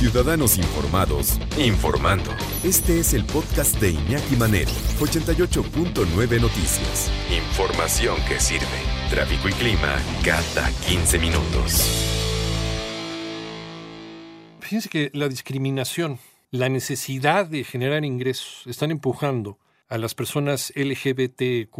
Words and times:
Ciudadanos 0.00 0.56
Informados, 0.56 1.38
informando. 1.58 2.30
Este 2.64 3.00
es 3.00 3.12
el 3.12 3.22
podcast 3.26 3.78
de 3.82 3.90
Iñaki 3.90 4.34
Manero, 4.34 4.70
88.9 4.98 6.40
Noticias. 6.40 7.12
Información 7.30 8.16
que 8.26 8.40
sirve. 8.40 8.64
Tráfico 9.10 9.50
y 9.50 9.52
clima 9.52 9.98
cada 10.24 10.70
15 10.88 11.18
minutos. 11.18 12.06
Fíjense 14.60 14.88
que 14.88 15.10
la 15.12 15.28
discriminación, 15.28 16.18
la 16.50 16.70
necesidad 16.70 17.44
de 17.44 17.62
generar 17.62 18.02
ingresos, 18.02 18.66
están 18.68 18.90
empujando 18.90 19.58
a 19.90 19.98
las 19.98 20.14
personas 20.14 20.72
LGBTQ 20.76 21.78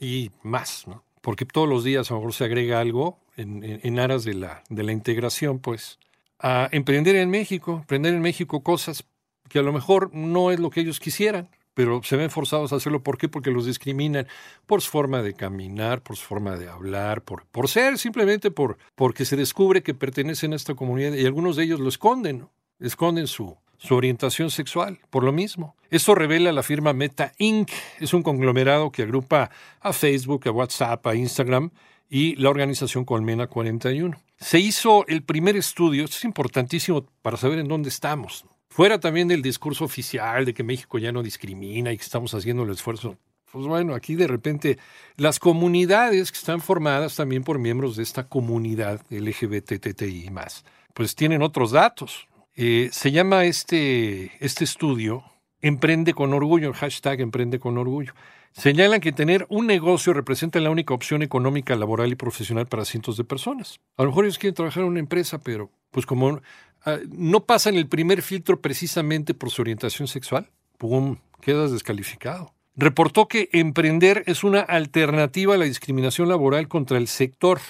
y 0.00 0.30
más, 0.42 0.86
¿no? 0.86 1.04
Porque 1.20 1.44
todos 1.44 1.68
los 1.68 1.84
días 1.84 2.10
a 2.10 2.14
lo 2.14 2.20
mejor 2.20 2.32
se 2.32 2.44
agrega 2.44 2.80
algo 2.80 3.18
en, 3.36 3.98
aras 3.98 4.24
de 4.24 4.32
la, 4.32 4.64
de 4.70 4.82
la 4.82 4.92
integración, 4.92 5.58
pues 5.58 5.98
a 6.46 6.68
emprender 6.72 7.16
en 7.16 7.30
México, 7.30 7.78
emprender 7.80 8.12
en 8.12 8.20
México 8.20 8.62
cosas 8.62 9.06
que 9.48 9.60
a 9.60 9.62
lo 9.62 9.72
mejor 9.72 10.10
no 10.12 10.50
es 10.50 10.60
lo 10.60 10.68
que 10.68 10.80
ellos 10.80 11.00
quisieran, 11.00 11.48
pero 11.72 12.02
se 12.02 12.16
ven 12.16 12.30
forzados 12.30 12.70
a 12.70 12.76
hacerlo. 12.76 13.02
¿Por 13.02 13.16
qué? 13.16 13.30
Porque 13.30 13.50
los 13.50 13.64
discriminan 13.64 14.26
por 14.66 14.82
su 14.82 14.90
forma 14.90 15.22
de 15.22 15.32
caminar, 15.32 16.02
por 16.02 16.16
su 16.16 16.26
forma 16.26 16.58
de 16.58 16.68
hablar, 16.68 17.22
por, 17.22 17.46
por 17.46 17.70
ser, 17.70 17.96
simplemente 17.96 18.50
por, 18.50 18.76
porque 18.94 19.24
se 19.24 19.36
descubre 19.36 19.82
que 19.82 19.94
pertenecen 19.94 20.52
a 20.52 20.56
esta 20.56 20.74
comunidad 20.74 21.14
y 21.14 21.24
algunos 21.24 21.56
de 21.56 21.64
ellos 21.64 21.80
lo 21.80 21.88
esconden, 21.88 22.46
esconden 22.78 23.26
su, 23.26 23.56
su 23.78 23.94
orientación 23.94 24.50
sexual, 24.50 24.98
por 25.10 25.24
lo 25.24 25.32
mismo. 25.32 25.76
Esto 25.90 26.14
revela 26.14 26.52
la 26.52 26.62
firma 26.62 26.92
Meta 26.92 27.32
Inc., 27.38 27.70
es 28.00 28.14
un 28.14 28.22
conglomerado 28.22 28.90
que 28.90 29.02
agrupa 29.02 29.50
a 29.80 29.92
Facebook, 29.92 30.48
a 30.48 30.50
WhatsApp, 30.50 31.06
a 31.06 31.14
Instagram 31.14 31.70
y 32.08 32.36
la 32.36 32.50
organización 32.50 33.04
Colmena 33.04 33.46
41. 33.46 34.16
Se 34.36 34.58
hizo 34.58 35.06
el 35.06 35.22
primer 35.22 35.56
estudio, 35.56 36.04
esto 36.04 36.16
es 36.16 36.24
importantísimo 36.24 37.06
para 37.22 37.36
saber 37.36 37.58
en 37.58 37.68
dónde 37.68 37.88
estamos. 37.88 38.44
Fuera 38.68 38.98
también 38.98 39.28
del 39.28 39.42
discurso 39.42 39.84
oficial 39.84 40.44
de 40.44 40.52
que 40.52 40.64
México 40.64 40.98
ya 40.98 41.12
no 41.12 41.22
discrimina 41.22 41.92
y 41.92 41.96
que 41.96 42.02
estamos 42.02 42.34
haciendo 42.34 42.64
el 42.64 42.70
esfuerzo. 42.70 43.16
Pues 43.52 43.66
bueno, 43.66 43.94
aquí 43.94 44.16
de 44.16 44.26
repente 44.26 44.78
las 45.16 45.38
comunidades 45.38 46.32
que 46.32 46.38
están 46.38 46.60
formadas 46.60 47.14
también 47.14 47.44
por 47.44 47.60
miembros 47.60 47.94
de 47.94 48.02
esta 48.02 48.28
comunidad 48.28 49.00
LGBTTI 49.10 50.28
más, 50.30 50.64
pues 50.92 51.14
tienen 51.14 51.40
otros 51.40 51.70
datos. 51.70 52.26
Eh, 52.56 52.88
se 52.92 53.10
llama 53.10 53.44
este, 53.44 54.32
este 54.44 54.64
estudio 54.64 55.24
Emprende 55.60 56.12
con 56.14 56.32
orgullo, 56.34 56.72
hashtag 56.72 57.20
Emprende 57.20 57.58
con 57.58 57.78
orgullo. 57.78 58.12
Señalan 58.52 59.00
que 59.00 59.12
tener 59.12 59.46
un 59.48 59.66
negocio 59.66 60.12
representa 60.12 60.60
la 60.60 60.70
única 60.70 60.94
opción 60.94 61.22
económica, 61.22 61.74
laboral 61.74 62.12
y 62.12 62.14
profesional 62.14 62.66
para 62.66 62.84
cientos 62.84 63.16
de 63.16 63.24
personas. 63.24 63.80
A 63.96 64.04
lo 64.04 64.10
mejor 64.10 64.24
ellos 64.24 64.38
quieren 64.38 64.54
trabajar 64.54 64.82
en 64.84 64.90
una 64.90 65.00
empresa, 65.00 65.38
pero 65.38 65.70
pues 65.90 66.06
como 66.06 66.40
ah, 66.84 66.98
no 67.10 67.44
pasan 67.44 67.74
el 67.74 67.88
primer 67.88 68.22
filtro 68.22 68.60
precisamente 68.60 69.34
por 69.34 69.50
su 69.50 69.62
orientación 69.62 70.06
sexual, 70.06 70.50
¡pum!, 70.78 71.16
quedas 71.40 71.72
descalificado. 71.72 72.52
Reportó 72.76 73.26
que 73.26 73.48
emprender 73.52 74.22
es 74.26 74.44
una 74.44 74.60
alternativa 74.60 75.54
a 75.54 75.58
la 75.58 75.64
discriminación 75.64 76.28
laboral 76.28 76.68
contra 76.68 76.98
el 76.98 77.08
sector, 77.08 77.60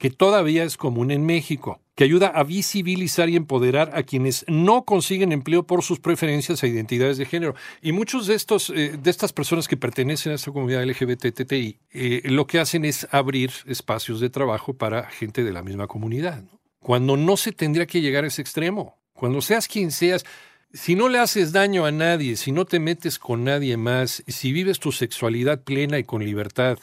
que 0.00 0.10
todavía 0.10 0.64
es 0.64 0.78
común 0.78 1.10
en 1.10 1.26
México 1.26 1.78
que 1.94 2.04
ayuda 2.04 2.28
a 2.28 2.42
visibilizar 2.42 3.28
y 3.28 3.36
empoderar 3.36 3.90
a 3.92 4.02
quienes 4.04 4.46
no 4.48 4.86
consiguen 4.86 5.32
empleo 5.32 5.66
por 5.66 5.82
sus 5.82 6.00
preferencias 6.00 6.62
e 6.62 6.68
identidades 6.68 7.18
de 7.18 7.26
género. 7.26 7.54
Y 7.82 7.92
muchos 7.92 8.26
de 8.26 8.34
estos, 8.34 8.70
eh, 8.70 8.96
de 8.96 9.10
estas 9.10 9.34
personas 9.34 9.68
que 9.68 9.76
pertenecen 9.76 10.32
a 10.32 10.36
esta 10.36 10.50
comunidad 10.50 10.82
LGBTTI, 10.84 11.78
eh, 11.92 12.22
lo 12.24 12.46
que 12.46 12.58
hacen 12.58 12.86
es 12.86 13.06
abrir 13.10 13.50
espacios 13.66 14.20
de 14.20 14.30
trabajo 14.30 14.72
para 14.72 15.10
gente 15.10 15.44
de 15.44 15.52
la 15.52 15.62
misma 15.62 15.86
comunidad. 15.88 16.42
Cuando 16.78 17.18
no 17.18 17.36
se 17.36 17.52
tendría 17.52 17.86
que 17.86 18.00
llegar 18.00 18.24
a 18.24 18.28
ese 18.28 18.40
extremo. 18.40 18.96
Cuando 19.12 19.42
seas 19.42 19.68
quien 19.68 19.90
seas, 19.90 20.24
si 20.72 20.94
no 20.94 21.08
le 21.08 21.18
haces 21.18 21.52
daño 21.52 21.84
a 21.84 21.90
nadie, 21.90 22.36
si 22.36 22.52
no 22.52 22.64
te 22.64 22.78
metes 22.78 23.18
con 23.18 23.44
nadie 23.44 23.76
más, 23.76 24.22
si 24.26 24.52
vives 24.52 24.78
tu 24.78 24.92
sexualidad 24.92 25.62
plena 25.62 25.98
y 25.98 26.04
con 26.04 26.24
libertad, 26.24 26.78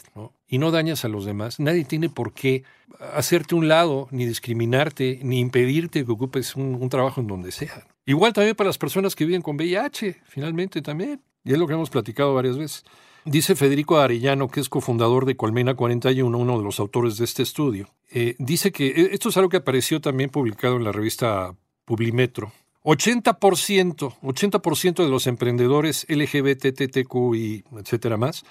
y 0.48 0.58
no 0.58 0.72
dañas 0.72 1.06
a 1.06 1.10
los 1.10 1.26
demás, 1.26 1.60
nadie 1.60 1.86
tiene 1.86 2.10
por 2.10 2.34
qué 2.34 2.64
hacerte 3.14 3.56
un 3.56 3.68
lado, 3.68 4.08
ni 4.12 4.26
discriminarte, 4.26 5.20
ni 5.24 5.40
impedirte 5.40 6.06
que 6.06 6.12
ocupes 6.12 6.56
un, 6.56 6.88
trabajo 6.90 7.22
en 7.22 7.28
donde 7.28 7.52
sea. 7.52 7.88
Igual 8.06 8.34
también 8.34 8.56
para 8.56 8.70
las 8.70 8.78
personas 8.78 9.16
que 9.16 9.26
viven 9.26 9.42
con 9.42 9.58
VIH, 9.58 10.22
finalmente 10.26 10.82
también. 10.82 11.22
Y 11.44 11.54
es 11.54 11.58
lo 11.58 11.68
que 11.68 11.74
hemos 11.74 11.90
platicado 11.90 12.34
varias 12.34 12.58
veces. 12.58 12.84
Dice 13.26 13.56
Federico 13.56 13.98
Arellano, 13.98 14.48
que 14.48 14.62
es 14.62 14.70
cofundador 14.70 15.26
de 15.26 15.36
Colmena 15.36 15.76
41, 15.76 16.38
uno 16.38 16.58
de 16.58 16.64
los 16.64 16.80
autores 16.80 17.18
de 17.18 17.26
este 17.26 17.44
estudio. 17.44 17.90
Eh, 18.10 18.36
dice 18.40 18.72
que 18.72 18.88
eh, 18.88 19.10
esto 19.12 19.30
es 19.30 19.38
algo 19.38 19.50
que 19.50 19.58
apareció 19.58 20.00
también 20.00 20.30
publicado 20.30 20.78
en 20.78 20.86
la 20.86 20.94
revista 20.94 21.54
Publimetro, 21.84 22.54
80%, 22.88 24.16
80% 24.22 25.04
de 25.04 25.10
los 25.10 25.28
emprendedores 25.28 26.06
LGBTTQ 26.08 27.36
y 27.36 27.64
etcétera 27.78 28.16
más 28.16 28.46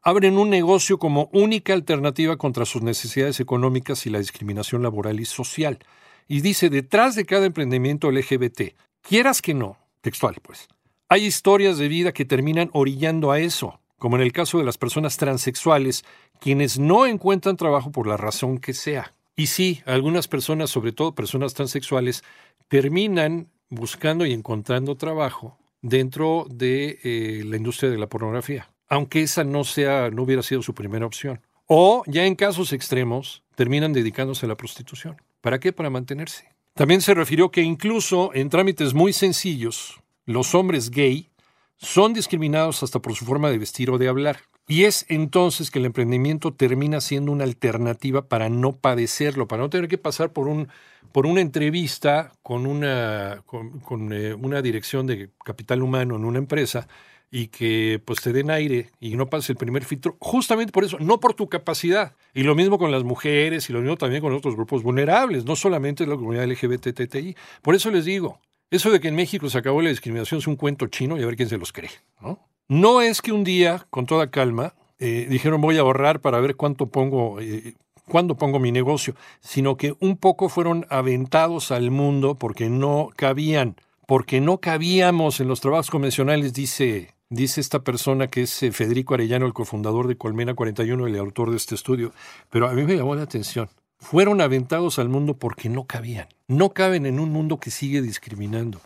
abren 0.00 0.38
un 0.38 0.48
negocio 0.48 0.98
como 0.98 1.28
única 1.32 1.72
alternativa 1.72 2.36
contra 2.36 2.64
sus 2.66 2.82
necesidades 2.82 3.40
económicas 3.40 4.06
y 4.06 4.10
la 4.10 4.20
discriminación 4.20 4.84
laboral 4.84 5.18
y 5.18 5.24
social. 5.24 5.80
Y 6.28 6.40
dice, 6.40 6.70
detrás 6.70 7.16
de 7.16 7.26
cada 7.26 7.46
emprendimiento 7.46 8.12
LGBT, 8.12 8.74
quieras 9.02 9.42
que 9.42 9.54
no, 9.54 9.76
textual 10.02 10.36
pues, 10.40 10.68
hay 11.08 11.26
historias 11.26 11.76
de 11.76 11.88
vida 11.88 12.12
que 12.12 12.24
terminan 12.24 12.70
orillando 12.72 13.32
a 13.32 13.40
eso, 13.40 13.80
como 13.98 14.14
en 14.14 14.22
el 14.22 14.32
caso 14.32 14.58
de 14.58 14.64
las 14.64 14.78
personas 14.78 15.16
transexuales, 15.16 16.04
quienes 16.38 16.78
no 16.78 17.06
encuentran 17.06 17.56
trabajo 17.56 17.90
por 17.90 18.06
la 18.06 18.16
razón 18.16 18.58
que 18.58 18.72
sea. 18.72 19.14
Y 19.34 19.48
sí, 19.48 19.82
algunas 19.84 20.28
personas, 20.28 20.70
sobre 20.70 20.92
todo 20.92 21.16
personas 21.16 21.54
transexuales, 21.54 22.22
terminan 22.68 23.48
buscando 23.70 24.26
y 24.26 24.32
encontrando 24.32 24.96
trabajo 24.96 25.56
dentro 25.80 26.46
de 26.50 26.98
eh, 27.02 27.42
la 27.46 27.56
industria 27.56 27.90
de 27.90 27.98
la 27.98 28.08
pornografía, 28.08 28.68
aunque 28.88 29.22
esa 29.22 29.44
no 29.44 29.64
sea, 29.64 30.10
no 30.10 30.24
hubiera 30.24 30.42
sido 30.42 30.62
su 30.62 30.74
primera 30.74 31.06
opción. 31.06 31.40
O 31.66 32.02
ya 32.06 32.26
en 32.26 32.34
casos 32.34 32.72
extremos 32.72 33.42
terminan 33.54 33.92
dedicándose 33.92 34.44
a 34.44 34.48
la 34.48 34.56
prostitución. 34.56 35.16
¿Para 35.40 35.60
qué? 35.60 35.72
Para 35.72 35.88
mantenerse. 35.88 36.48
También 36.74 37.00
se 37.00 37.14
refirió 37.14 37.50
que 37.50 37.62
incluso 37.62 38.30
en 38.34 38.50
trámites 38.50 38.94
muy 38.94 39.12
sencillos, 39.12 40.00
los 40.26 40.54
hombres 40.54 40.90
gay 40.90 41.28
son 41.76 42.12
discriminados 42.12 42.82
hasta 42.82 43.00
por 43.00 43.14
su 43.14 43.24
forma 43.24 43.50
de 43.50 43.58
vestir 43.58 43.90
o 43.90 43.98
de 43.98 44.08
hablar. 44.08 44.40
Y 44.70 44.84
es 44.84 45.04
entonces 45.08 45.68
que 45.68 45.80
el 45.80 45.86
emprendimiento 45.86 46.52
termina 46.52 47.00
siendo 47.00 47.32
una 47.32 47.42
alternativa 47.42 48.28
para 48.28 48.48
no 48.48 48.76
padecerlo, 48.76 49.48
para 49.48 49.62
no 49.62 49.68
tener 49.68 49.88
que 49.88 49.98
pasar 49.98 50.32
por 50.32 50.46
un 50.46 50.68
por 51.10 51.26
una 51.26 51.40
entrevista 51.40 52.30
con 52.44 52.66
una, 52.66 53.42
con, 53.46 54.12
eh, 54.12 54.32
una 54.32 54.62
dirección 54.62 55.08
de 55.08 55.30
capital 55.44 55.82
humano 55.82 56.14
en 56.14 56.24
una 56.24 56.38
empresa 56.38 56.86
y 57.32 57.48
que 57.48 58.00
pues 58.04 58.20
te 58.20 58.32
den 58.32 58.48
aire 58.48 58.92
y 59.00 59.16
no 59.16 59.28
pases 59.28 59.50
el 59.50 59.56
primer 59.56 59.84
filtro, 59.84 60.16
justamente 60.20 60.70
por 60.70 60.84
eso, 60.84 61.00
no 61.00 61.18
por 61.18 61.34
tu 61.34 61.48
capacidad. 61.48 62.14
Y 62.32 62.44
lo 62.44 62.54
mismo 62.54 62.78
con 62.78 62.92
las 62.92 63.02
mujeres 63.02 63.68
y 63.68 63.72
lo 63.72 63.80
mismo 63.80 63.96
también 63.96 64.22
con 64.22 64.32
otros 64.32 64.54
grupos 64.54 64.84
vulnerables, 64.84 65.44
no 65.46 65.56
solamente 65.56 66.06
la 66.06 66.14
comunidad 66.14 66.46
LGBTTI. 66.46 67.34
Por 67.60 67.74
eso 67.74 67.90
les 67.90 68.04
digo, 68.04 68.38
eso 68.70 68.92
de 68.92 69.00
que 69.00 69.08
en 69.08 69.16
México 69.16 69.50
se 69.50 69.58
acabó 69.58 69.82
la 69.82 69.90
discriminación 69.90 70.38
es 70.38 70.46
un 70.46 70.54
cuento 70.54 70.86
chino 70.86 71.18
y 71.18 71.24
a 71.24 71.26
ver 71.26 71.34
quién 71.34 71.48
se 71.48 71.58
los 71.58 71.72
cree. 71.72 71.90
No, 72.20 72.38
no 72.70 73.00
es 73.00 73.20
que 73.20 73.32
un 73.32 73.42
día, 73.42 73.84
con 73.90 74.06
toda 74.06 74.30
calma, 74.30 74.74
eh, 75.00 75.26
dijeron 75.28 75.60
voy 75.60 75.76
a 75.76 75.80
ahorrar 75.80 76.20
para 76.20 76.38
ver 76.38 76.54
cuánto 76.54 76.86
pongo 76.86 77.40
eh, 77.40 77.74
cuándo 78.06 78.36
pongo 78.36 78.60
mi 78.60 78.70
negocio, 78.70 79.16
sino 79.40 79.76
que 79.76 79.96
un 79.98 80.16
poco 80.16 80.48
fueron 80.48 80.86
aventados 80.88 81.72
al 81.72 81.90
mundo 81.90 82.36
porque 82.36 82.70
no 82.70 83.08
cabían, 83.16 83.74
porque 84.06 84.40
no 84.40 84.58
cabíamos 84.58 85.40
en 85.40 85.48
los 85.48 85.60
trabajos 85.60 85.90
convencionales, 85.90 86.52
dice, 86.52 87.12
dice 87.28 87.60
esta 87.60 87.82
persona 87.82 88.28
que 88.28 88.42
es 88.42 88.62
eh, 88.62 88.70
Federico 88.70 89.14
Arellano, 89.14 89.46
el 89.46 89.52
cofundador 89.52 90.06
de 90.06 90.16
Colmena 90.16 90.54
41, 90.54 91.08
el 91.08 91.18
autor 91.18 91.50
de 91.50 91.56
este 91.56 91.74
estudio. 91.74 92.12
Pero 92.50 92.68
a 92.68 92.72
mí 92.72 92.84
me 92.84 92.96
llamó 92.96 93.16
la 93.16 93.22
atención. 93.22 93.68
Fueron 93.98 94.40
aventados 94.40 95.00
al 95.00 95.08
mundo 95.08 95.34
porque 95.34 95.68
no 95.68 95.86
cabían. 95.86 96.28
No 96.46 96.70
caben 96.70 97.04
en 97.04 97.18
un 97.18 97.32
mundo 97.32 97.58
que 97.58 97.72
sigue 97.72 98.00
discriminando. 98.00 98.80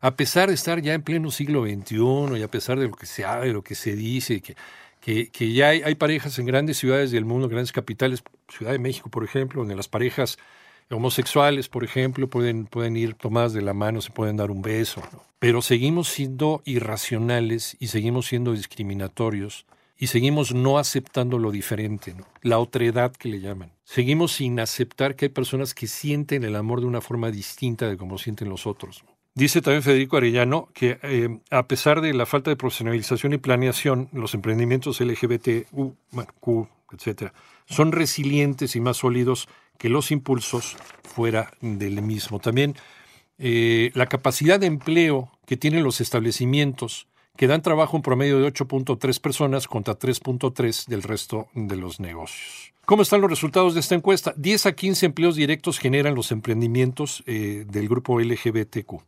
A 0.00 0.16
pesar 0.16 0.48
de 0.48 0.54
estar 0.54 0.80
ya 0.80 0.94
en 0.94 1.02
pleno 1.02 1.30
siglo 1.30 1.64
XXI 1.64 2.38
y 2.38 2.42
a 2.42 2.50
pesar 2.50 2.78
de 2.78 2.88
lo 2.88 2.94
que 2.94 3.06
se 3.06 3.24
habla, 3.24 3.46
de 3.46 3.52
lo 3.52 3.62
que 3.62 3.74
se 3.74 3.96
dice, 3.96 4.40
que 4.40 4.54
que, 5.00 5.52
ya 5.52 5.68
hay, 5.68 5.94
parejas 5.94 6.38
en 6.38 6.46
grandes 6.46 6.78
ciudades 6.78 7.10
del 7.10 7.24
mundo, 7.24 7.48
grandes 7.48 7.72
capitales, 7.72 8.22
Ciudad 8.48 8.72
de 8.72 8.78
México, 8.78 9.08
por 9.10 9.24
ejemplo, 9.24 9.60
donde 9.60 9.76
las 9.76 9.88
parejas 9.88 10.38
homosexuales, 10.90 11.68
por 11.68 11.84
ejemplo, 11.84 12.28
pueden, 12.28 12.66
pueden 12.66 12.96
ir 12.96 13.14
tomadas 13.14 13.52
de 13.52 13.62
la 13.62 13.74
mano, 13.74 14.00
se 14.00 14.10
pueden 14.10 14.36
dar 14.36 14.50
un 14.50 14.62
beso, 14.62 15.02
pero 15.38 15.62
seguimos 15.62 16.08
siendo 16.08 16.62
irracionales 16.64 17.76
y 17.78 17.88
seguimos 17.88 18.26
siendo 18.26 18.52
discriminatorios 18.52 19.66
y 19.96 20.08
seguimos 20.08 20.54
no 20.54 20.78
aceptando 20.78 21.38
lo 21.38 21.50
diferente, 21.50 22.14
la 22.42 22.58
otredad 22.58 23.12
que 23.12 23.28
le 23.28 23.40
llaman. 23.40 23.72
Seguimos 23.84 24.32
sin 24.32 24.60
aceptar 24.60 25.14
que 25.16 25.26
hay 25.26 25.30
personas 25.30 25.74
que 25.74 25.86
sienten 25.86 26.44
el 26.44 26.56
amor 26.56 26.80
de 26.80 26.86
una 26.86 27.00
forma 27.00 27.30
distinta 27.30 27.88
de 27.88 27.96
como 27.96 28.18
sienten 28.18 28.48
los 28.48 28.66
otros. 28.66 29.04
Dice 29.38 29.62
también 29.62 29.84
Federico 29.84 30.16
Arellano 30.16 30.68
que 30.74 30.98
eh, 31.00 31.38
a 31.50 31.68
pesar 31.68 32.00
de 32.00 32.12
la 32.12 32.26
falta 32.26 32.50
de 32.50 32.56
profesionalización 32.56 33.34
y 33.34 33.38
planeación, 33.38 34.08
los 34.12 34.34
emprendimientos 34.34 35.00
LGBT, 35.00 35.68
Q, 36.40 36.68
etcétera, 36.90 37.32
son 37.64 37.92
resilientes 37.92 38.74
y 38.74 38.80
más 38.80 38.96
sólidos 38.96 39.48
que 39.78 39.90
los 39.90 40.10
impulsos 40.10 40.76
fuera 41.04 41.52
del 41.60 42.02
mismo. 42.02 42.40
También 42.40 42.74
eh, 43.38 43.92
la 43.94 44.06
capacidad 44.06 44.58
de 44.58 44.66
empleo 44.66 45.30
que 45.46 45.56
tienen 45.56 45.84
los 45.84 46.00
establecimientos 46.00 47.06
que 47.36 47.46
dan 47.46 47.62
trabajo 47.62 47.96
en 47.96 48.02
promedio 48.02 48.40
de 48.40 48.52
8.3 48.52 49.20
personas 49.20 49.68
contra 49.68 49.96
3.3 49.96 50.86
del 50.86 51.04
resto 51.04 51.46
de 51.54 51.76
los 51.76 52.00
negocios. 52.00 52.72
¿Cómo 52.84 53.02
están 53.02 53.20
los 53.20 53.30
resultados 53.30 53.74
de 53.74 53.80
esta 53.80 53.94
encuesta? 53.94 54.34
10 54.36 54.66
a 54.66 54.72
15 54.72 55.06
empleos 55.06 55.36
directos 55.36 55.78
generan 55.78 56.16
los 56.16 56.32
emprendimientos 56.32 57.22
eh, 57.28 57.64
del 57.68 57.88
grupo 57.88 58.18
LGBTQ. 58.18 59.00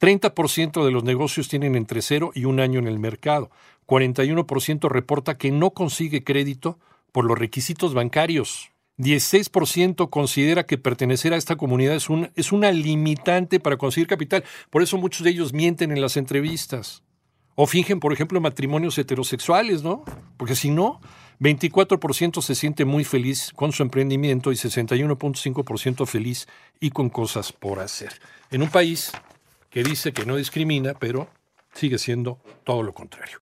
30% 0.00 0.84
de 0.84 0.90
los 0.90 1.04
negocios 1.04 1.48
tienen 1.48 1.74
entre 1.74 2.02
0 2.02 2.32
y 2.34 2.44
un 2.44 2.60
año 2.60 2.78
en 2.78 2.86
el 2.86 2.98
mercado. 2.98 3.50
41% 3.86 4.88
reporta 4.88 5.38
que 5.38 5.50
no 5.50 5.70
consigue 5.70 6.24
crédito 6.24 6.78
por 7.12 7.24
los 7.24 7.38
requisitos 7.38 7.94
bancarios. 7.94 8.70
16% 8.98 10.08
considera 10.08 10.64
que 10.64 10.78
pertenecer 10.78 11.34
a 11.34 11.36
esta 11.36 11.56
comunidad 11.56 11.94
es, 11.94 12.08
es 12.34 12.52
una 12.52 12.72
limitante 12.72 13.60
para 13.60 13.76
conseguir 13.76 14.08
capital. 14.08 14.44
Por 14.70 14.82
eso 14.82 14.96
muchos 14.96 15.22
de 15.22 15.30
ellos 15.30 15.52
mienten 15.52 15.92
en 15.92 16.00
las 16.00 16.16
entrevistas. 16.16 17.02
O 17.54 17.66
fingen, 17.66 18.00
por 18.00 18.12
ejemplo, 18.12 18.40
matrimonios 18.40 18.98
heterosexuales, 18.98 19.82
¿no? 19.82 20.04
Porque 20.36 20.56
si 20.56 20.70
no, 20.70 21.00
24% 21.40 22.42
se 22.42 22.54
siente 22.54 22.84
muy 22.84 23.04
feliz 23.04 23.50
con 23.54 23.72
su 23.72 23.82
emprendimiento 23.82 24.52
y 24.52 24.56
61.5% 24.56 26.06
feliz 26.06 26.48
y 26.80 26.90
con 26.90 27.08
cosas 27.08 27.52
por 27.52 27.80
hacer. 27.80 28.20
En 28.50 28.62
un 28.62 28.68
país 28.68 29.12
que 29.76 29.84
dice 29.84 30.14
que 30.14 30.24
no 30.24 30.36
discrimina, 30.36 30.94
pero 30.94 31.28
sigue 31.74 31.98
siendo 31.98 32.38
todo 32.64 32.82
lo 32.82 32.94
contrario. 32.94 33.34